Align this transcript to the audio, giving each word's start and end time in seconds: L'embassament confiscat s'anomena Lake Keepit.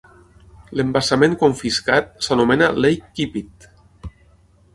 L'embassament 0.79 1.35
confiscat 1.43 2.09
s'anomena 2.29 2.71
Lake 2.87 3.13
Keepit. 3.21 3.71